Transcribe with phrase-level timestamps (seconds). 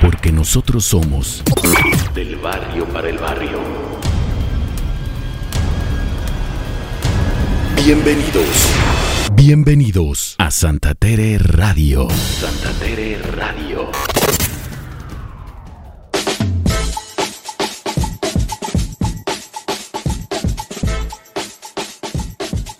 [0.00, 1.42] Porque nosotros somos
[2.14, 3.60] del barrio para el barrio.
[7.84, 8.70] Bienvenidos.
[9.32, 12.08] Bienvenidos a Santa Tere Radio.
[12.10, 13.90] Santa Tere Radio.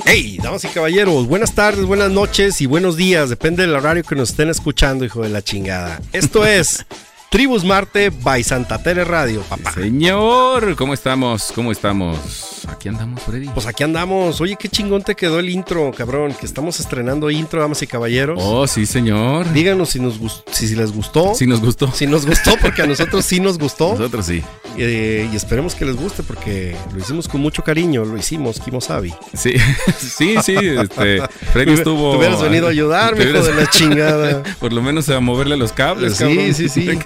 [0.08, 4.14] Hey, damas y caballeros, buenas tardes, buenas noches y buenos días, depende del horario que
[4.14, 6.00] nos estén escuchando, hijo de la chingada.
[6.12, 6.86] Esto es
[7.28, 9.72] Tribus Marte by Santa Tere Radio, papá.
[9.72, 11.50] Señor, ¿cómo estamos?
[11.52, 12.64] ¿Cómo estamos?
[12.68, 13.48] Aquí andamos, Freddy.
[13.48, 14.40] Pues aquí andamos.
[14.40, 18.38] Oye, qué chingón te quedó el intro, cabrón, que estamos estrenando intro, damas y caballeros.
[18.40, 19.52] Oh, sí, señor.
[19.52, 20.20] Díganos si nos
[20.52, 21.34] si, les gustó.
[21.34, 21.90] Si nos gustó.
[21.90, 23.90] Si nos gustó, porque a nosotros sí nos gustó.
[23.98, 24.42] Nosotros sí.
[24.78, 29.14] Eh, y esperemos que les guste, porque lo hicimos con mucho cariño, lo hicimos, Kimosabi.
[29.34, 29.54] Sí,
[29.98, 30.56] sí, sí.
[30.56, 31.22] Este,
[31.52, 32.12] Freddy estuvo.
[32.12, 34.42] Te hubieras venido a ayudarme, hijo de la chingada.
[34.60, 36.98] Por lo menos a moverle los cables, Sí, sí, sí.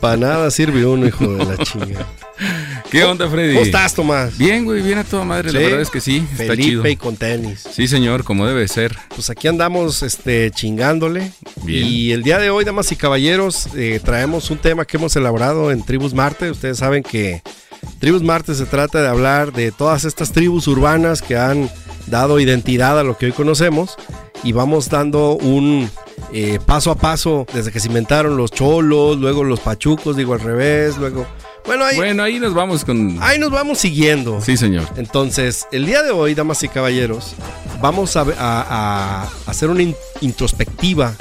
[0.00, 2.06] Para nada sirve uno, hijo de la chingada.
[2.90, 3.54] ¿Qué onda, Freddy?
[3.54, 4.36] ¿Cómo estás, Tomás?
[4.36, 5.52] Bien, güey, bien a toda madre.
[5.52, 7.64] La verdad es que sí, está Felipe y con tenis.
[7.70, 8.96] Sí, señor, como debe ser.
[9.10, 11.30] Pues aquí andamos este, chingándole.
[11.62, 11.86] Bien.
[11.86, 15.70] Y el día de hoy, damas y caballeros, eh, traemos un tema que hemos elaborado
[15.70, 16.50] en Tribus Marte.
[16.50, 17.42] Ustedes saben que
[17.98, 21.70] Tribus Marte se trata de hablar de todas estas tribus urbanas que han
[22.06, 23.96] dado identidad a lo que hoy conocemos.
[24.42, 25.90] Y vamos dando un
[26.32, 30.40] eh, paso a paso desde que se inventaron los cholos, luego los pachucos, digo al
[30.40, 31.26] revés, luego
[31.66, 33.18] bueno ahí, bueno, ahí nos vamos con.
[33.20, 34.40] Ahí nos vamos siguiendo.
[34.40, 34.88] Sí, señor.
[34.96, 37.34] Entonces, el día de hoy, damas y caballeros,
[37.82, 39.82] vamos a, hacer una
[40.22, 41.14] introspectiva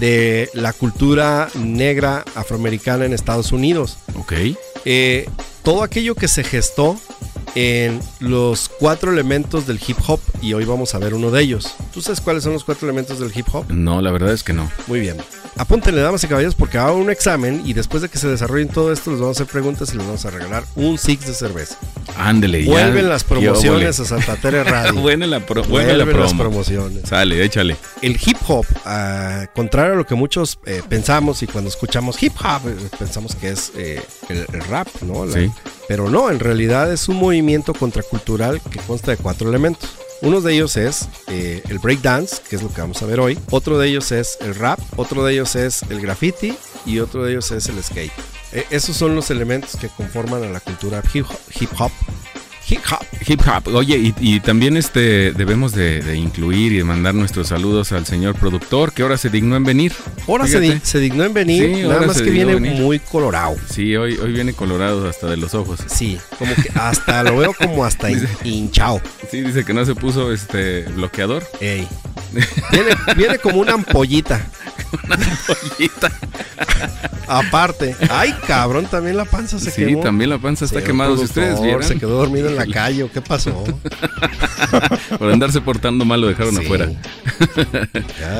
[0.00, 3.98] de la cultura negra afroamericana en Estados Unidos.
[4.18, 4.32] Ok.
[4.84, 5.28] Eh,
[5.62, 6.98] todo aquello que se gestó
[7.54, 11.74] en los cuatro elementos del hip hop y hoy vamos a ver uno de ellos.
[11.92, 13.66] ¿Tú sabes cuáles son los cuatro elementos del hip hop?
[13.70, 14.70] No, la verdad es que no.
[14.86, 15.16] Muy bien.
[15.56, 18.92] Apúntenle, damas y caballeros, porque hago un examen y después de que se desarrollen todo
[18.92, 21.76] esto, les vamos a hacer preguntas y les vamos a regalar un six de cerveza.
[22.16, 22.70] Ándele, ya.
[22.70, 24.94] Vuelven las promociones a Santa Tere Radio.
[25.00, 27.08] Vuelven la las promociones.
[27.08, 27.76] Sale, échale.
[28.02, 32.34] El hip hop, uh, contrario a lo que muchos eh, pensamos y cuando escuchamos hip
[32.40, 35.30] hop, eh, pensamos que es eh, el, rap, ¿no?
[35.30, 35.50] sí.
[35.86, 39.90] Pero no, en realidad es un movimiento contracultural que consta de cuatro elementos.
[40.22, 43.38] Uno de ellos es eh, el breakdance, que es lo que vamos a ver hoy.
[43.50, 44.78] Otro de ellos es el rap.
[44.96, 46.56] Otro de ellos es el graffiti.
[46.86, 48.12] Y otro de ellos es el skate.
[48.52, 51.26] Eh, esos son los elementos que conforman a la cultura hip
[51.78, 51.90] hop
[52.68, 53.04] Hip hop.
[53.26, 53.74] Hip hop.
[53.74, 59.02] Oye, y, también este debemos de, incluir y mandar nuestros saludos al señor productor que
[59.02, 59.92] ahora se dignó en venir.
[60.26, 60.60] Ahora se,
[60.98, 63.56] dignó en venir, nada más que viene muy colorado.
[63.68, 65.80] Sí, hoy, hoy viene colorado hasta de los ojos.
[65.86, 68.08] Sí, como que hasta lo veo como hasta
[68.44, 69.00] hinchado.
[69.30, 71.44] Sí, dice que no se puso este bloqueador.
[71.60, 71.86] Ey.
[72.72, 74.44] Viene, viene como una ampollita.
[75.02, 76.12] Una ampollita.
[77.26, 77.96] Aparte.
[78.10, 79.98] Ay, cabrón, también la panza se quemó.
[79.98, 81.16] Sí, también la panza está quemada.
[81.16, 81.82] Si ustedes vieron.
[81.82, 83.08] Se quedó dormido en la calle.
[83.12, 83.64] ¿Qué pasó?
[85.18, 86.90] Por andarse portando mal lo dejaron afuera.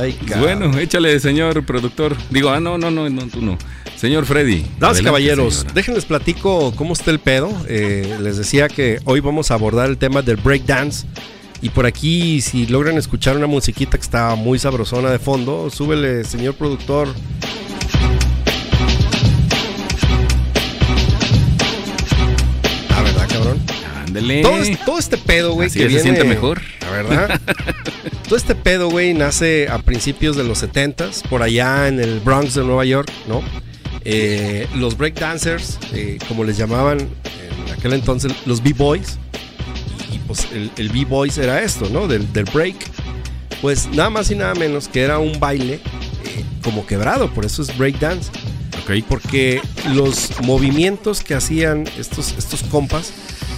[0.00, 0.40] Ay, cabrón.
[0.40, 2.16] Bueno, échale, señor productor.
[2.30, 3.58] Digo, ah, no, no, no, no tú no.
[3.96, 4.66] Señor Freddy.
[4.78, 7.50] Damas caballeros, déjenles platico cómo está el pedo.
[7.68, 11.06] Eh, les decía que hoy vamos a abordar el tema del breakdance.
[11.64, 16.22] Y por aquí, si logran escuchar una musiquita que está muy sabrosona de fondo, súbele,
[16.24, 17.08] señor productor.
[24.84, 26.60] Todo, este pedo, güey, que se siente mejor.
[26.82, 27.40] La verdad.
[28.28, 32.52] todo este pedo, güey, nace a principios de los 70s, por allá en el Bronx
[32.52, 33.40] de Nueva York, ¿no?
[34.04, 39.18] Eh, los breakdancers, eh, como les llamaban en aquel entonces, los B-Boys.
[40.26, 42.08] Pues el, B-Boys era esto, ¿no?
[42.08, 42.76] Del, break.
[43.60, 47.62] Pues nada más y nada menos que era un baile eh, como quebrado, por eso
[47.62, 48.30] es breakdance.
[48.82, 49.02] Okay.
[49.02, 49.62] Porque
[49.94, 53.12] los movimientos que hacían estos, estos compas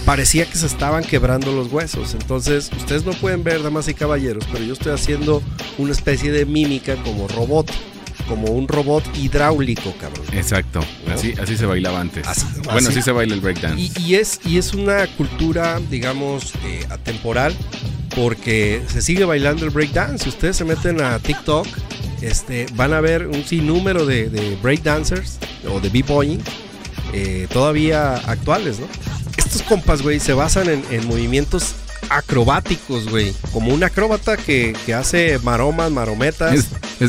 [0.07, 2.13] parecía que se estaban quebrando los huesos.
[2.13, 5.43] Entonces, ustedes no pueden ver, damas y caballeros, pero yo estoy haciendo
[5.77, 7.69] una especie de mímica como robot.
[8.27, 10.25] Como un robot hidráulico, cabrón.
[10.33, 10.81] Exacto.
[11.11, 12.27] Así, así se bailaba antes.
[12.65, 13.91] bueno, así se baila el breakdance.
[13.99, 17.55] Y, es, y es una cultura, digamos, eh, atemporal,
[18.15, 20.25] porque se sigue bailando el breakdance.
[20.25, 21.67] Si ustedes se meten a TikTok,
[22.21, 25.37] este, van a ver un sinnúmero de, de breakdancers
[25.71, 26.41] o de b-boying
[27.13, 28.87] eh, todavía actuales, ¿no?
[29.47, 31.75] estos compas, güey, se basan en, movimientos
[32.09, 33.33] acrobáticos, güey.
[33.51, 36.67] Como un acróbata que, hace maromas, marometas.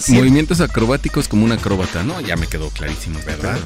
[0.09, 2.21] Movimientos acrobáticos como un acróbata, ¿no?
[2.21, 3.59] Ya me quedó clarísimo, ¿verdad?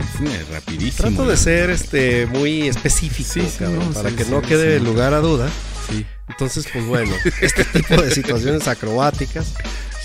[0.52, 1.08] rapidísimo.
[1.08, 5.48] Trato de ser este muy específico, para que no quede lugar a duda.
[5.90, 6.06] Sí.
[6.28, 9.52] Entonces, pues bueno, este tipo de situaciones acrobáticas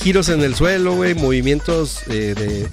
[0.01, 2.67] giros en el suelo, güey, movimientos eh, de, de-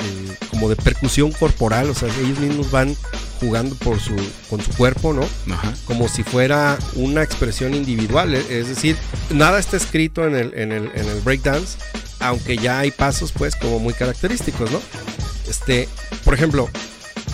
[0.54, 2.96] como de percusión corporal, o sea, ellos mismos van
[3.40, 4.14] jugando por su,
[4.48, 5.26] con su cuerpo, ¿no?
[5.52, 5.74] Ajá.
[5.84, 8.96] Como si fuera una expresión individual, e- es decir,
[9.30, 11.76] nada está escrito en el, en el, en el breakdance,
[12.20, 14.80] aunque ya hay pasos, pues, como muy característicos, ¿no?
[15.48, 15.88] Este,
[16.24, 16.70] por ejemplo,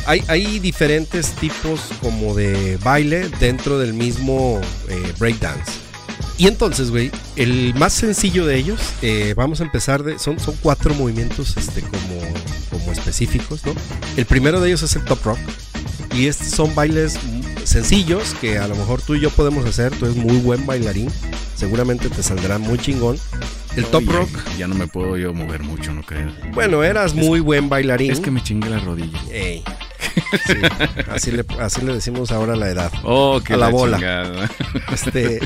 [0.07, 5.73] hay, hay diferentes tipos como de baile dentro del mismo eh, breakdance.
[6.41, 10.19] Y entonces, güey, el más sencillo de ellos, eh, vamos a empezar de.
[10.19, 12.19] Son, son cuatro movimientos este, como,
[12.71, 13.75] como específicos, ¿no?
[14.17, 15.39] El primero de ellos es el top rock.
[16.15, 17.19] Y estos son bailes
[17.65, 19.95] sencillos que a lo mejor tú y yo podemos hacer.
[19.95, 21.11] Tú eres muy buen bailarín.
[21.57, 23.19] Seguramente te saldrá muy chingón.
[23.77, 26.33] El top Oye, rock, Ya no me puedo yo mover mucho, no creo.
[26.55, 28.13] bueno, eras muy buen bailarín.
[28.13, 29.21] Es que me chingue la rodilla.
[29.31, 29.63] Ey.
[30.47, 30.55] Sí,
[31.11, 32.91] así, le, así le decimos ahora a la edad.
[33.05, 34.49] Oh, A la bola.
[34.91, 35.41] Este,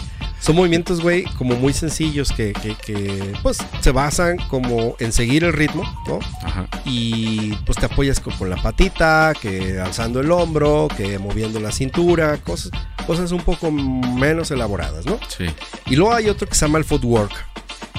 [0.44, 5.44] son movimientos, güey, como muy sencillos que, que- que, pues se basan como en seguir
[5.44, 6.18] el ritmo, ¿no?
[6.42, 6.68] Ajá.
[6.84, 11.72] Y pues te apoyas con, con la patita, que alzando el hombro, que moviendo la
[11.72, 12.70] cintura, cosas,
[13.06, 15.18] cosas un poco menos elaboradas, ¿no?
[15.28, 15.46] Sí.
[15.86, 17.32] Y luego hay otro que se llama el footwork.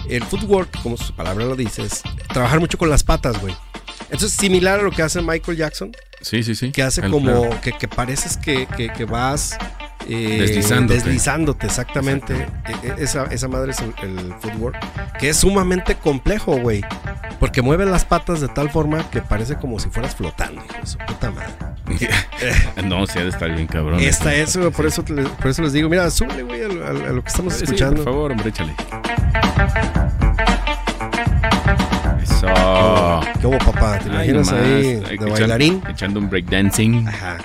[0.08, 3.56] El footwork, como su palabra lo dice, es trabajar mucho con las patas, güey.
[4.12, 6.72] Entonces, similar a lo que hace Michael Jackson, Sí, sí, sí.
[6.72, 9.58] que hace El- como que, que pareces que, que- que vas
[10.08, 10.94] eh, Deslizándote.
[10.96, 12.34] deslizándote, exactamente.
[12.36, 14.78] E- e- Esa, esa madre es el, el footwork,
[15.20, 16.84] que es sumamente complejo, güey.
[17.40, 21.32] Porque mueve las patas de tal forma que parece como si fueras flotando, su puta
[21.32, 21.50] madre.
[22.86, 24.00] no, sí ha de estar bien cabrón.
[24.00, 26.88] Esta es, güey, por eso, te- por eso les digo, mira, sube, güey, a, lo-
[26.88, 28.04] a lo- a lo que estamos Sí, sí, escuchando.
[28.04, 28.74] por favor, hombre, échale.
[32.54, 33.22] Eso.
[33.42, 34.00] ¿Qué hubo, papá?
[34.00, 35.82] ¿Te imaginas ahí de bailarín?
[35.90, 37.08] Echando un breakdancing.
[37.08, 37.38] Ajá.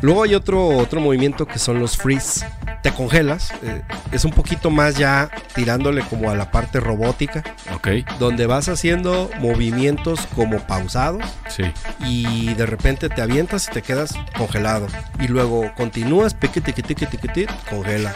[0.00, 2.44] Luego hay otro, otro movimiento que son los freeze.
[2.82, 3.52] Te congelas.
[3.62, 7.44] eh, es un poquito más ya tirándole como a la parte robótica.
[7.74, 11.22] Ok, Donde vas haciendo movimientos como pausados.
[11.48, 11.64] sí.
[12.00, 14.88] Y de repente te avientas y te quedas congelado.
[15.20, 18.12] Y luego continúas, pique, tiqui, tiqui, tiqui, tiqui, congela.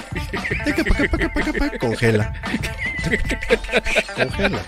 [1.80, 2.32] Congela.
[4.16, 4.58] Congela.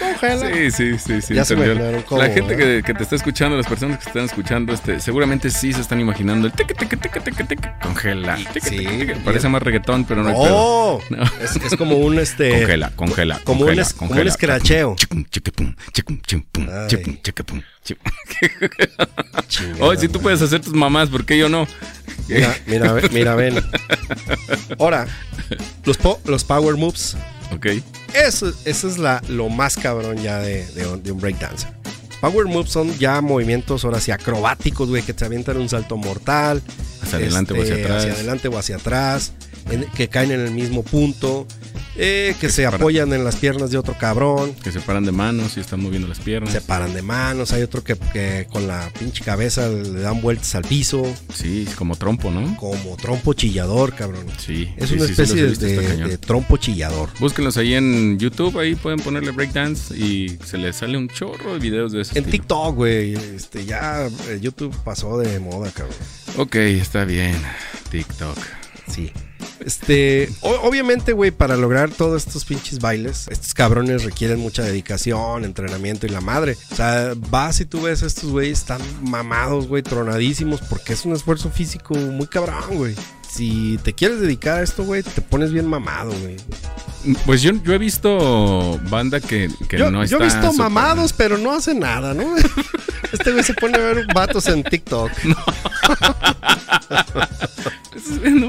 [0.00, 0.46] Congela.
[0.54, 1.34] Sí, sí, sí, sí.
[1.34, 2.56] Ya se La gente ¿eh?
[2.56, 5.80] que, que te está escuchando, las personas que te están escuchando, este, seguramente sí se
[5.80, 8.36] están imaginando el teque, teque, teque, teque, teque, congela.
[8.52, 9.16] Teque, sí, teque, teque.
[9.24, 10.56] Parece más reggaetón, pero no hay pedo.
[10.56, 11.22] Oh, No.
[11.42, 12.50] es, es como un este.
[12.50, 14.22] Congela, congela, como congela, un es- como congela.
[14.22, 14.96] un escracheo.
[19.48, 21.66] Chingada Oye, si tú puedes hacer tus mamás, ¿por qué yo no?
[22.28, 23.54] Mira, mira, mira, ven.
[24.78, 25.06] Ahora,
[25.84, 27.16] los, po- los power moves.
[27.52, 27.66] Ok.
[28.16, 31.68] Eso, eso es la, lo más cabrón ya de, de un, de un breakdancer.
[32.20, 36.62] Power moves son ya movimientos ahora sí acrobáticos, güey, que te avientan un salto mortal.
[37.02, 37.98] Hacia adelante o hacia este, atrás.
[37.98, 39.32] Hacia adelante o hacia atrás.
[39.70, 41.46] En- que caen en el mismo punto.
[41.98, 44.52] eh, que se apoyan en las piernas de otro cabrón.
[44.62, 46.52] Que se paran de manos y están moviendo las piernas.
[46.52, 47.52] Se paran de manos.
[47.52, 51.02] Hay otro que, que con la pinche cabeza le dan vueltas al piso.
[51.32, 52.54] Sí, como trompo, ¿no?
[52.58, 54.26] Como trompo chillador, cabrón.
[54.36, 54.68] Sí.
[54.76, 55.46] Es sí, una sí, sí, especie
[56.06, 57.08] de- trompo chillador.
[57.18, 61.60] Búsquenlos ahí en YouTube, ahí pueden ponerle breakdance y se les sale un chorro de
[61.60, 62.30] videos de ese En estilo.
[62.42, 63.14] TikTok, güey.
[63.14, 65.96] Este, ya eh, YouTube pasó de moda, cabrón.
[66.36, 67.36] Ok, está bien.
[67.90, 68.36] TikTok.
[68.94, 69.10] Sí.
[69.60, 76.06] Este, obviamente, güey, para lograr todos estos pinches bailes, estos cabrones requieren mucha dedicación, entrenamiento
[76.06, 76.56] y la madre.
[76.70, 81.04] O sea, vas y tú ves a estos güeyes están mamados, güey, tronadísimos, porque es
[81.04, 82.94] un esfuerzo físico muy cabrón, güey.
[83.28, 86.36] Si te quieres dedicar a esto, güey, te pones bien mamado, güey.
[87.24, 91.38] Pues yo, yo he visto banda que, que Yo, no yo he visto mamados, pero
[91.38, 92.24] no hace nada, ¿no?
[93.12, 95.10] Este güey se pone a ver vatos en TikTok.
[97.14, 97.25] No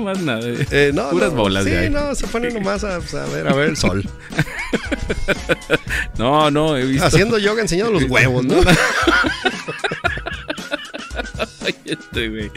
[0.08, 0.42] más nada.
[0.72, 1.90] Eh, no, Puras no, bolas Sí, de ahí.
[1.90, 4.04] no, se pone nomás a, pues, a ver, a ver el sol.
[6.18, 7.06] No, no, he visto.
[7.06, 8.56] Haciendo yoga enseñando los huevos, ¿no?
[11.66, 12.52] Ay, este, güey.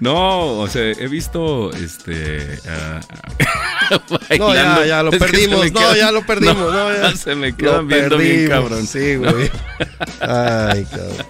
[0.00, 2.58] No, o sea, he visto este.
[2.68, 3.00] ah,
[4.38, 5.72] No, ya, ya lo Es perdimos.
[5.72, 6.56] No, quedan- ya lo perdimos.
[6.72, 7.14] No, ya.
[7.16, 8.86] Se me Lo quedan viendo bien, perdimos, cabrón.
[8.86, 9.50] Sí, güey.
[10.20, 11.26] Ay, cabrón.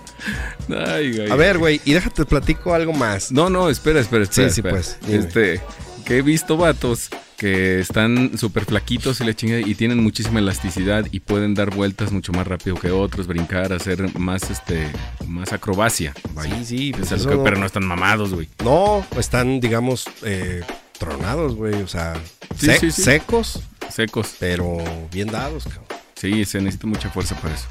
[0.68, 1.26] Ay.
[1.30, 3.30] A ver, güey, y déjate platico algo más.
[3.32, 4.48] No, no, espera, espera, espera.
[4.48, 4.74] Sí, sí, espera.
[4.74, 5.18] pues, dime.
[5.18, 5.60] Este,
[6.04, 11.04] que he visto vatos que están súper flaquitos y la chingada y tienen muchísima elasticidad
[11.10, 14.86] y pueden dar vueltas mucho más rápido que otros, brincar, hacer más, este,
[15.26, 16.14] más acrobacia.
[16.32, 16.56] Vaya.
[16.58, 18.48] Sí, sí, Es pues eso que- no- pero no están mamados, güey.
[18.62, 20.62] No, están, digamos, eh,
[20.98, 21.74] tronados, güey.
[21.82, 22.14] O sea,
[22.56, 23.02] Sí, sec- sí, sí.
[23.02, 24.36] secos, Secos.
[24.38, 24.78] pero
[25.12, 25.84] bien dados, cabrón.
[26.24, 27.66] Sí, se necesita mucha fuerza para eso.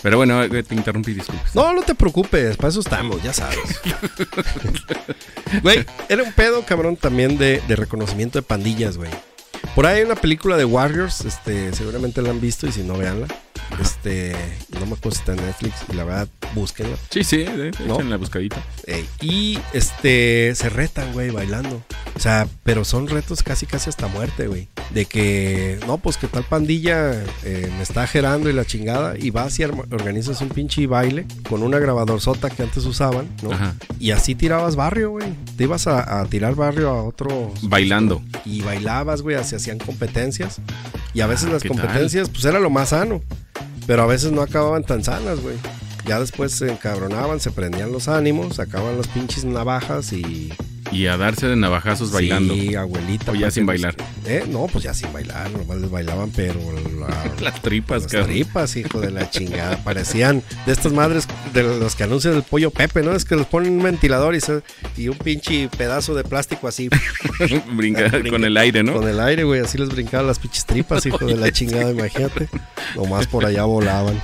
[0.00, 1.52] Pero bueno, eh, te interrumpí, disculpas.
[1.52, 3.58] No, no te preocupes, para eso estamos, ya sabes.
[5.62, 9.10] Güey, era un pedo, cabrón, también de, de reconocimiento de pandillas, güey.
[9.74, 12.96] Por ahí hay una película de Warriors, este, seguramente la han visto y si no,
[12.96, 13.26] veanla.
[13.80, 14.34] Este,
[14.78, 16.96] no me acuerdo si está en Netflix y la verdad, búsquenla.
[17.10, 17.94] Sí, sí, de, ¿No?
[17.94, 18.62] echen la buscadita.
[19.20, 21.82] Y este, se retan, güey, bailando.
[22.16, 24.68] O sea, pero son retos casi, casi hasta muerte, güey.
[24.90, 27.12] De que, no, pues que tal pandilla
[27.44, 29.16] eh, me está gerando y la chingada.
[29.18, 33.52] Y vas y organizas un pinche baile con una grabadorzota que antes usaban, ¿no?
[33.52, 33.74] Ajá.
[34.00, 35.32] Y así tirabas barrio, güey.
[35.56, 37.52] Te ibas a, a tirar barrio a otro.
[37.62, 38.22] Bailando.
[38.44, 40.60] Y bailabas, güey, se hacían competencias.
[41.14, 43.22] Y a veces Ah, las competencias, pues era lo más sano.
[43.88, 45.56] Pero a veces no acababan tan sanas, güey.
[46.04, 50.52] Ya después se encabronaban, se prendían los ánimos, sacaban las pinches navajas y.
[50.90, 52.54] Y a darse de navajazos bailando.
[52.54, 53.32] Sí, abuelita.
[53.32, 53.94] O ya sin bailar.
[54.24, 54.44] ¿Eh?
[54.48, 56.54] No, pues ya sin bailar, nomás les bailaban, pero
[56.98, 57.08] la-
[57.42, 58.30] Las tripas, las cabrón.
[58.30, 59.76] tripas, hijo de la chingada.
[59.84, 63.12] Parecían de estas madres de los que anuncian el pollo Pepe, ¿no?
[63.12, 64.62] Es que les ponen un ventilador y, se-
[64.96, 66.88] y un pinche pedazo de plástico así
[67.72, 68.94] Brinca Brinca- con el aire, ¿no?
[68.94, 69.60] con el aire, güey.
[69.60, 72.48] Así les brincaban las pinches tripas, hijo de la chingada, imagínate.
[72.96, 74.20] Nomás por allá volaban.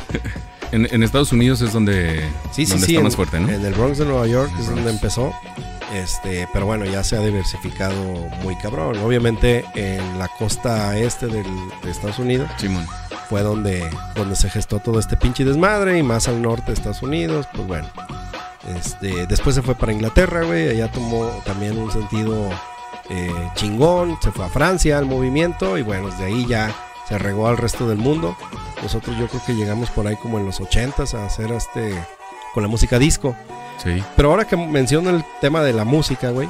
[0.73, 2.21] En, en Estados Unidos es donde,
[2.53, 2.93] Sí, sí, donde sí.
[2.95, 3.49] está en, más fuerte, ¿no?
[3.49, 5.33] En el Bronx de Nueva York es donde empezó.
[5.95, 7.95] Este, pero bueno, ya se ha diversificado
[8.43, 8.99] muy cabrón.
[8.99, 11.45] Obviamente en la costa este del-
[11.83, 12.87] de Estados Unidos Simón.
[13.29, 17.03] fue donde, donde se gestó todo este pinche desmadre y más al norte de Estados
[17.03, 17.87] Unidos, pues bueno.
[18.77, 22.49] Este, después se fue para Inglaterra, güey, allá tomó también un sentido
[23.11, 26.75] eh, chingón, se fue a Francia al movimiento y bueno, desde ahí ya
[27.09, 28.37] se regó al resto del mundo.
[28.83, 31.95] Nosotros yo creo que llegamos por ahí como en los 80s a hacer este
[32.55, 33.37] con la música disco.
[33.83, 34.03] Sí.
[34.17, 36.49] Pero ahora que menciono el tema de la música, güey,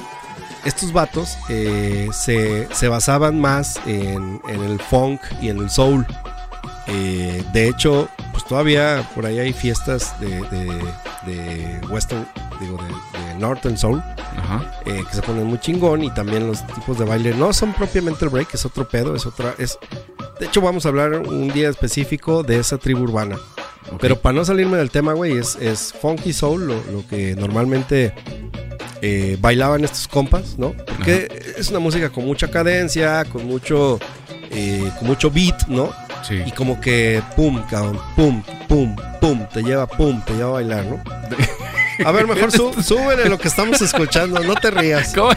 [0.65, 6.07] estos vatos eh, se, se basaban más en, en el funk y en el soul.
[6.87, 10.85] Eh, de hecho, pues todavía por ahí hay fiestas de, de-
[11.27, 12.27] de western,
[12.61, 14.03] digo, de, de northern soul,
[14.37, 14.71] Ajá.
[14.85, 18.27] eh, que se ponen muy chingón y también los tipos de baile no son propiamente
[18.27, 19.79] el break, es otro pedo, es otra, es...
[20.39, 23.39] De hecho, vamos a hablar un día específico de esa tribu urbana.
[24.01, 28.13] Pero para no salirme del tema, güey, es, es funky soul, lo, lo que normalmente
[29.03, 30.73] eh, bailaban estos compas, ¿no?
[30.73, 33.99] Porque es una música con mucha cadencia, con mucho,
[34.51, 35.93] eh, con mucho beat, ¿no?
[36.27, 36.43] Sí.
[36.47, 40.87] Y como que pum, cabrón, pum, pum, pum, te lleva, pum, te lleva a bailar,
[40.87, 41.03] ¿no?
[42.05, 45.13] A ver, mejor sú, súbele lo que estamos escuchando, no te rías.
[45.15, 45.31] ¿Cómo,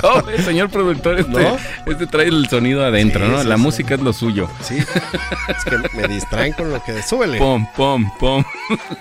[0.00, 1.18] cómo señor productor?
[1.18, 1.56] Este, ¿No?
[1.86, 3.42] este trae el sonido adentro, Sí, ¿no?
[3.42, 3.62] sí, la sí.
[3.62, 4.48] música es lo suyo.
[4.62, 7.02] Sí, es que me distraen con lo que...
[7.02, 7.38] Súbele.
[7.38, 8.44] Pom, pom, pom.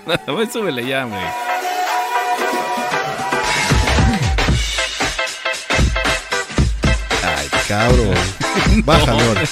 [0.05, 1.21] Más súbele ya, güey.
[7.23, 8.42] Ay, cabrón.
[8.83, 9.17] Bájalo.
[9.17, 9.43] No, ahora.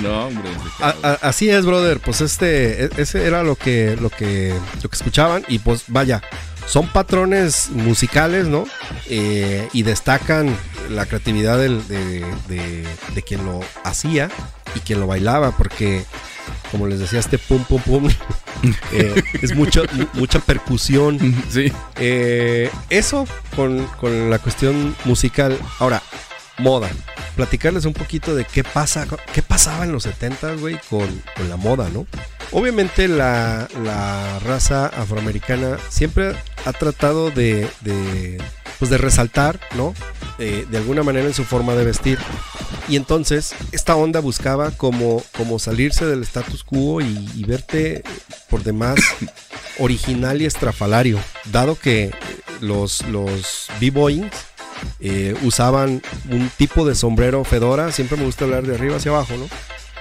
[0.00, 0.50] no, hombre.
[0.80, 2.00] A- a- así es, brother.
[2.00, 6.22] Pues este, e- ese era lo que, lo que, lo que escuchaban y pues vaya,
[6.66, 8.64] son patrones musicales, ¿no?
[9.08, 10.56] Eh, y destacan
[10.90, 14.30] la creatividad del- de, de- de quien lo hacía
[14.74, 16.04] y quien lo bailaba, porque
[16.70, 18.08] como les decía, este pum pum pum
[18.92, 21.18] eh, es mucha, mu- mucha percusión.
[21.50, 21.72] Sí.
[21.96, 25.58] Eh, eso con, con la cuestión musical.
[25.78, 26.02] Ahora,
[26.58, 26.88] moda.
[27.36, 31.56] Platicarles un poquito de qué pasa, qué pasaba en los 70 güey, con, con la
[31.56, 32.06] moda, ¿no?
[32.50, 36.34] Obviamente la, la raza afroamericana siempre
[36.64, 38.40] ha tratado de, de,
[38.78, 39.94] pues de resaltar, ¿no?
[40.38, 42.18] Eh, de alguna manera en su forma de vestir.
[42.88, 48.02] Y entonces esta onda buscaba como, como salirse del status quo y, y verte
[48.50, 48.98] por demás
[49.78, 51.18] original y estrafalario,
[51.50, 52.12] dado que
[52.60, 54.32] los, los b-boyings
[55.00, 59.34] eh, usaban un tipo de sombrero fedora, siempre me gusta hablar de arriba hacia abajo,
[59.36, 59.48] ¿no?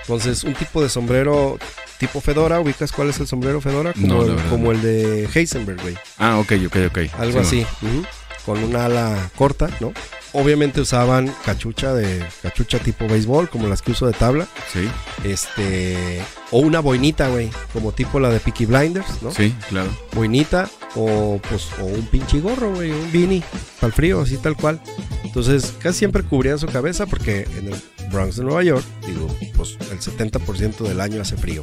[0.02, 1.58] Entonces, un tipo de sombrero
[1.98, 3.94] tipo fedora, ¿ubicas cuál es el sombrero fedora?
[3.94, 5.96] Como, No, el, como el de Heisenberg, güey.
[6.20, 6.98] Ah, ok, ok, ok.
[7.18, 8.06] Algo Sí, así, ujú,
[8.46, 9.94] con una ala corta, ¿no?
[10.34, 14.88] Obviamente usaban cachucha de cachucha tipo béisbol, como las que uso de tabla, Sí,
[15.24, 16.22] este
[16.52, 19.32] o una boinita, güey, como tipo la de Peaky Blinders, ¿no?
[19.32, 19.90] sí, claro.
[20.14, 23.44] boinita o pues o un pinche gorro, güey, un beanie
[23.80, 24.82] para el frío, así tal cual.
[25.24, 29.78] Entonces, casi siempre cubrían su cabeza porque en el Bronx de Nueva York, digo, pues
[29.92, 31.62] el 70% del año hace frío.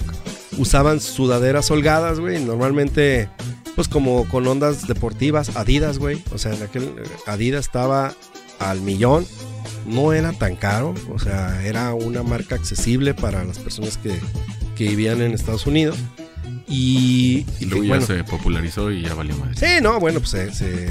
[0.58, 3.28] Usaban sudaderas holgadas, güey, normalmente
[3.74, 6.22] pues como con ondas deportivas, Adidas, güey.
[6.32, 8.14] O sea, en aquel eh, Adidas estaba
[8.58, 9.26] al millón.
[9.86, 14.14] No era tan caro, o sea, era una marca accesible para las personas que,
[14.76, 15.98] que vivían en Estados Unidos.
[16.68, 19.54] Y, luego ya se popularizó y ya valió madre.
[19.56, 20.88] Sí, no, bueno, pues se, se-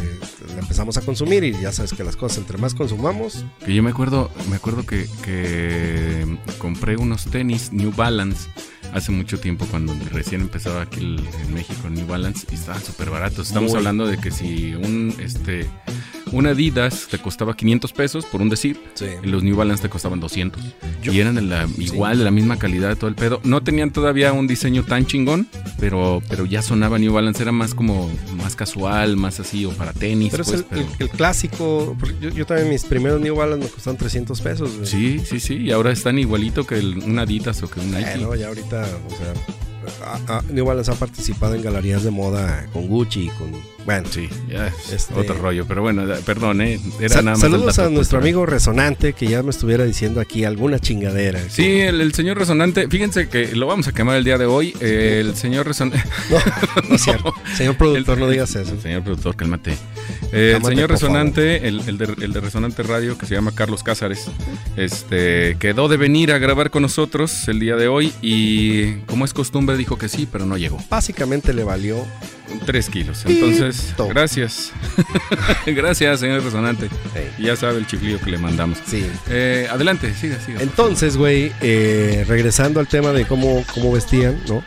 [0.54, 3.82] la empezamos a consumir y ya sabes que las cosas entre más consumamos, Que yo
[3.82, 8.50] me acuerdo, me acuerdo que, que compré unos tenis New Balance
[8.94, 13.10] hace mucho tiempo cuando recién empezaba aquí el- en México New Balance y estaban súper
[13.10, 13.48] baratos.
[13.48, 15.68] Estamos hablando de que si un este
[16.32, 19.06] una Adidas te costaba 500 pesos, por un decir, Sí.
[19.22, 20.64] y los New Balance te costaban 200.
[21.04, 23.42] Yo- y eran de la, igual, de la misma calidad, todo el pedo.
[23.44, 27.74] No tenían todavía un diseño tan chingón, pero, pero ya sonaba New Balance, era más
[27.74, 28.10] como,
[28.52, 30.32] más casual, más así, o para tenis.
[30.32, 31.96] Pero es pues, el, pero- el- el clásico.
[32.20, 34.76] Yo, yo también mis primeros New Balance me costaron 300 pesos.
[34.76, 34.86] güey.
[34.88, 38.20] Sí, sí, sí, y ahora están igualito que el, un Adidas o que un Nike.
[38.38, 39.34] Ya ahorita, o sea,
[40.06, 43.52] a- a- New Balance ha participado en galerías de moda con Gucci, con.
[43.86, 46.80] Bueno, Sí, ya es Este- otro rollo, pero bueno, da- perdón, ¿eh?
[47.00, 50.44] Era nada más el saludos a nuestro amigo Resonante que ya me estuviera diciendo aquí
[50.44, 51.40] alguna chingadera.
[51.50, 54.76] Sí, el, el señor Resonante, fíjense que lo vamos a quemar el día de hoy.
[54.82, 56.04] eh, el señor Resonante.
[56.30, 56.38] No,
[56.90, 57.34] no es cierto.
[57.58, 58.80] Señor productor, no digas eso.
[58.80, 59.76] Señor productor, cálmate.
[60.32, 63.84] Eh, el señor Resonante, el, el de, el de Resonante Radio, que se llama Carlos
[63.84, 64.28] Cázares,
[64.78, 69.34] este, quedó de venir a grabar con nosotros el día de hoy y, como es
[69.34, 70.80] costumbre, dijo que sí, pero no llegó.
[70.90, 72.06] Básicamente le valió.
[72.66, 73.24] Tres kilos.
[73.26, 74.10] Entonces, Pito.
[74.10, 74.74] gracias.
[75.66, 76.90] gracias, señor Resonante.
[77.40, 78.78] Ya sabe el chiflío que le mandamos.
[78.86, 79.06] sí.
[79.30, 80.62] Eh, adelante, siga, siga.
[80.62, 84.64] Entonces, güey, eh, regresando al tema de cómo, cómo vestían, ¿no?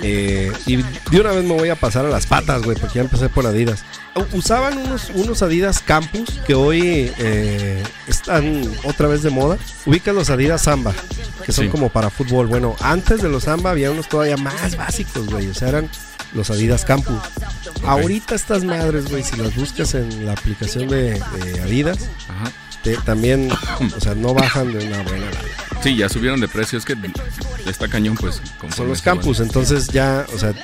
[0.00, 3.00] Eh, y de una vez me voy a pasar a las patas, güey, porque ya
[3.02, 3.84] empecé por Adidas.
[4.32, 9.58] Usaban unos, unos Adidas Campus que hoy eh, están otra vez de moda.
[9.86, 10.92] Ubican los Adidas Samba,
[11.44, 11.70] que son Sí.
[11.70, 12.46] como para fútbol.
[12.46, 15.48] Bueno, antes de los Samba había unos todavía más básicos, güey.
[15.48, 15.88] O sea, eran
[16.34, 17.18] los Adidas Campus.
[17.84, 21.12] Ahorita estas madres, güey, si las buscas en la aplicación de,
[21.44, 22.50] de Adidas, Ajá.
[22.82, 23.50] te- también,
[23.96, 25.26] o sea, no bajan de una buena.
[25.82, 26.76] Sí, ya subieron de precio.
[26.78, 26.96] Es que
[27.70, 28.40] está cañón, pues.
[28.74, 29.16] Son los van.
[29.16, 30.54] campus, entonces ya, o sea,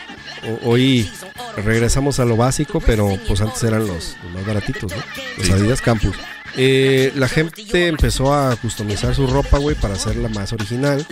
[0.63, 1.11] hoy
[1.57, 4.99] regresamos a lo básico, pero pues antes eran los, los más baratitos, ¿no?
[5.39, 5.53] Los Sí.
[5.53, 6.17] Adidas Campus.
[6.57, 11.05] Eh, la gente empezó a customizar su ropa, güey, para hacerla más original.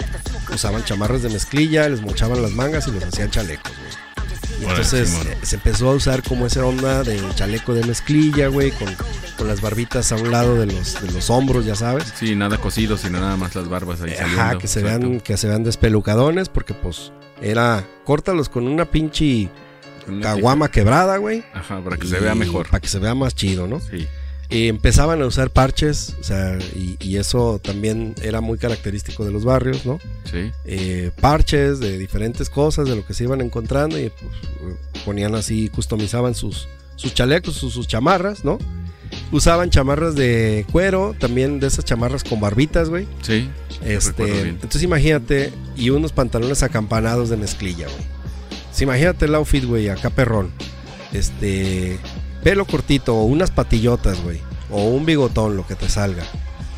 [0.55, 3.93] Usaban chamarras de mezclilla, les mochaban las mangas y los hacían chalecos, güey.
[4.71, 8.89] Entonces eh, se empezó a usar como esa onda del chaleco de mezclilla, güey, con,
[9.37, 12.13] con las barbitas a un lado de los, de los hombros, ya sabes.
[12.19, 14.59] Sí, nada cocido, sino nada más las barbas ahí Ajá, saliendo.
[14.59, 15.07] que se Exacto.
[15.09, 19.49] vean, que se vean despelucadones, porque pues era córtalos con una pinche
[20.21, 21.45] caguama quebrada, güey.
[21.55, 22.69] Ajá, para que se vea mejor.
[22.69, 23.81] Para que se vea más chido, ¿no?
[23.81, 24.07] Sí.
[24.53, 29.33] Y empezaban a usar parches, o sea, y, y eso también era muy característico de
[29.33, 29.99] los barrios, ¿no?
[30.31, 30.53] Sí.
[30.67, 35.71] Eh, parches de diferentes cosas, de lo que se iban encontrando, y pues ponían así,
[35.71, 38.59] customizaban sus, sus chalecos, sus, sus chamarras, ¿no?
[39.31, 43.09] Usaban chamarras de cuero, también de esas chamarras con barbitas, güey.
[43.23, 43.49] Sí.
[43.83, 44.49] Este, bien.
[44.49, 48.13] entonces imagínate, y unos pantalones acampanados de mezclilla, güey.
[48.73, 50.51] Entonces, imagínate el outfit, güey, acá perrón.
[51.13, 51.99] Este,
[52.43, 54.41] pelo cortito, o unas patillotas, güey.
[54.71, 56.25] O un bigotón, lo que te salga.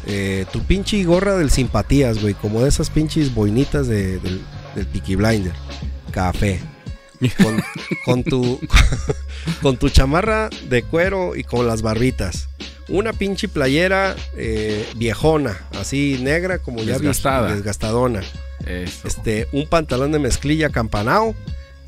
[0.07, 2.35] Eh, tu pinche gorra del simpatías, güey.
[2.35, 4.40] Como de esas pinches boinitas de- del,
[4.74, 5.53] del Peaky Blinder.
[6.11, 6.61] Café.
[7.42, 7.62] Con,
[8.05, 8.61] con tu,
[9.62, 12.48] con tu chamarra de cuero y con las barbitas.
[12.88, 16.98] Una pinche playera eh, viejona, así negra, como ya
[17.55, 18.20] desgastadona.
[18.66, 19.09] Eso.
[19.09, 21.35] Este, un pantalón de mezclilla campanao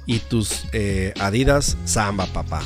[0.07, 2.63] y tus eh, Adidas Samba, papá.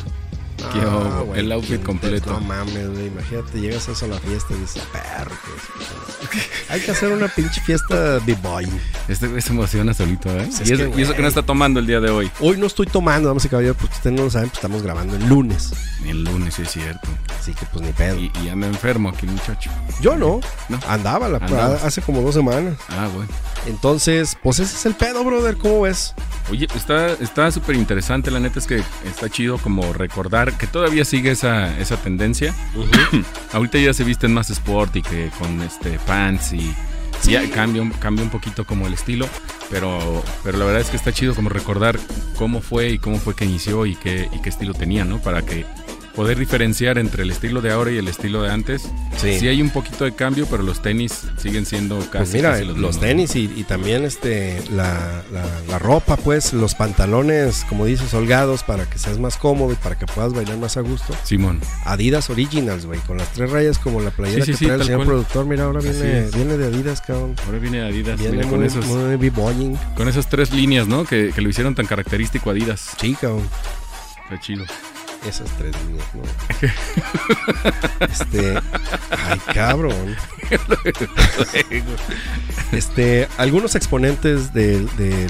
[0.73, 2.31] Qué obo, el outfit completo.
[2.33, 3.07] No mames, güey.
[3.07, 5.31] Imagínate, llegas a eso a la fiesta y dices, perro.
[5.31, 6.71] que es".
[6.71, 8.69] Hay que hacer una pinche fiesta b-boy.
[9.09, 10.45] Este güey se emociona solito, ¿eh?
[10.47, 12.31] Pues es y, eso, que, y eso que no está tomando el día de hoy.
[12.41, 15.17] Hoy no estoy tomando, vamos a caballeros, porque ustedes no lo saben, pues estamos grabando
[15.17, 15.73] el lunes.
[16.07, 17.09] El lunes, sí es cierto.
[17.39, 18.17] Así que pues ni pedo.
[18.19, 19.71] Y, y anda enfermo aquí el muchacho.
[20.01, 20.79] Yo no, No.
[20.89, 21.39] andaba la
[21.85, 22.75] hace como dos semanas.
[22.89, 23.31] Ah, bueno.
[23.67, 25.57] Entonces, pues ese es el pedo, brother.
[25.57, 26.15] ¿Cómo ves?
[26.51, 28.31] Oye, está está súper interesante.
[28.31, 32.55] La neta es que está chido como recordar que todavía sigue esa, esa tendencia.
[33.53, 36.75] Ahorita ya se visten más sport y que con este pants y
[37.21, 37.33] Sí.
[37.33, 39.29] ya cambia, un- cambia un poquito como el estilo.
[39.71, 41.99] Pero, pero la verdad es que está chido como recordar
[42.37, 45.19] cómo fue y cómo fue que inició y qué, y qué estilo tenía, ¿no?
[45.19, 45.65] Para que
[46.21, 48.83] poder diferenciar entre el estilo de ahora y el estilo de antes.
[49.17, 52.65] Sí, hay un poquito de cambio, pero los tenis siguen siendo casi, Pues mira, casi
[52.67, 57.87] los, los, tenis y, y también este la, la- la ropa, pues, los pantalones, como
[57.87, 61.17] dices, holgados para que seas más cómodo y para que puedas bailar más a gusto.
[61.25, 61.59] Simón.
[61.87, 64.77] Adidas Originals, güey, con las tres rayas como la playera Sí, sí, que sí, trae
[64.77, 65.09] el señor cual.
[65.09, 65.47] productor.
[65.47, 67.35] Mira, ahora viene, viene de Adidas, cabrón.
[67.47, 71.05] Ahora viene Adidas, Viene mira, muy, con esos, muy con esas tres líneas, ¿no?
[71.05, 72.91] Que, que lo hicieron tan característico Adidas.
[73.01, 73.49] Sí, cabrón.
[74.25, 74.65] Está chido.
[75.29, 76.23] Esas tres líneas, ¿no?
[78.11, 78.59] este.
[79.29, 80.17] Ay, cabrón.
[82.73, 85.29] Este, algunos exponentes del, del,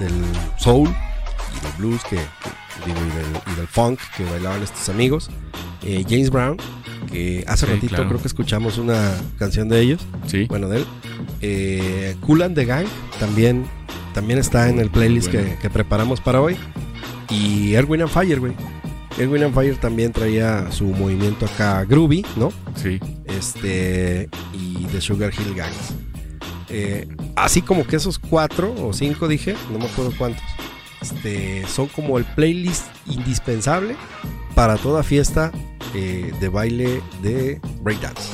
[0.00, 0.12] del
[0.58, 4.88] soul y del blues que, que- digo, y, del, y del funk que bailaban estos
[4.88, 5.30] amigos.
[5.82, 6.56] Eh, James Brown,
[7.10, 8.08] que hace Sí, ratito claro.
[8.08, 10.46] creo que escuchamos una canción de ellos, Sí.
[10.48, 10.86] bueno, de él.
[11.40, 12.86] Eh, Kool and the Gang
[13.20, 13.66] también,
[14.14, 15.48] también está en el playlist Bueno.
[15.50, 16.56] que, que preparamos para hoy.
[17.30, 18.54] Y Erwin and Fire, güey.
[19.18, 22.52] Edwin and Fire también traía su movimiento acá groovy, ¿no?
[22.76, 23.00] Sí.
[23.24, 25.94] Este, y The Sugar Hill Gangs.
[26.68, 30.42] Eh, así como que esos cuatro o cinco dije, no me acuerdo cuántos,
[31.00, 33.96] este, son como el playlist indispensable
[34.54, 35.50] para toda fiesta
[35.94, 38.30] eh, de baile de breakdance.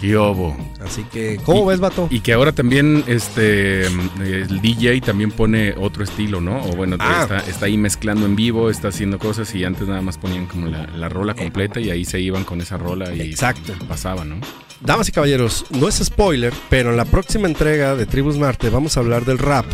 [0.00, 0.56] Qué obo.
[0.84, 2.08] Así que, ¿cómo Y- ves, vato?
[2.10, 6.62] Y que ahora también este el DJ también pone otro estilo, ¿no?
[6.64, 7.20] O bueno, Ah.
[7.22, 10.66] está, está ahí mezclando en vivo, está haciendo cosas y antes nada más ponían como
[10.66, 13.72] la, la rola completa y ahí se iban con esa rola y Exacto.
[13.88, 14.36] pasaba, ¿no?
[14.82, 18.96] Damas y caballeros, no es spoiler, pero en la próxima entrega de Tribus Marte vamos
[18.96, 19.64] a hablar del rap.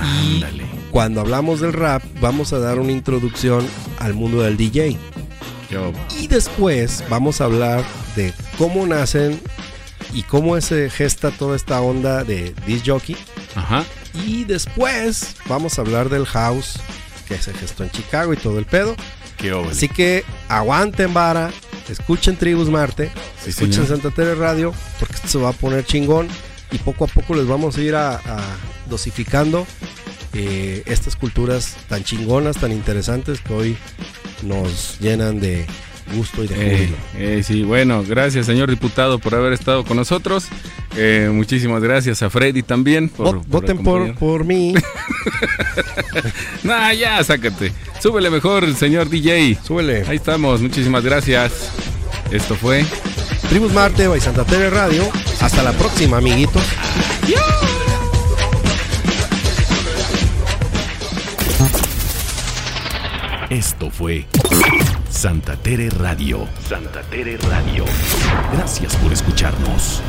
[0.00, 0.64] Ándale.
[0.90, 3.66] Cuando hablamos del rap, vamos a dar una introducción
[3.98, 4.96] al mundo del DJ.
[5.68, 5.98] Qué obo.
[6.20, 7.84] Y después vamos a hablar
[8.16, 9.40] de cómo nacen
[10.12, 13.16] y cómo se gesta toda esta onda de disc jockey.
[13.54, 13.84] Ajá.
[14.14, 16.78] Y después vamos a hablar del house
[17.26, 18.96] que se gestó en Chicago y todo el pedo.
[19.36, 19.52] Qué.
[19.70, 21.50] Así que aguanten vara,
[21.88, 23.10] escuchen Tribus Marte,
[23.42, 23.88] Sí, escuchen señor.
[23.88, 26.26] Santa Tere Radio, porque esto se va a poner chingón
[26.72, 28.40] y poco a poco les vamos a ir a, a
[28.88, 29.66] dosificando
[30.34, 33.76] eh, estas culturas tan chingonas, tan interesantes que hoy
[34.42, 35.66] nos llenan de
[36.14, 36.96] gusto y de Eh, júbilo.
[37.16, 40.46] eh, sí, bueno, gracias señor diputado por haber estado con nosotros.
[40.96, 43.08] Eh, muchísimas gracias a Freddy también.
[43.08, 44.74] Por, Vot- Voten por, por mí,
[46.64, 47.72] Nah, ya, sácate.
[48.00, 49.58] Súbele mejor, señor DJ.
[49.64, 50.04] súbele.
[50.08, 51.70] Ahí estamos, muchísimas gracias.
[52.30, 52.84] Esto fue
[53.48, 55.02] Tribus Marte by Santa Tere Radio.
[55.40, 56.62] Hasta la próxima, amiguitos.
[63.50, 64.26] Esto fue
[65.18, 66.46] Santa Tere Radio.
[66.68, 67.84] Santa Tere Radio.
[68.52, 70.00] Gracias por escucharnos.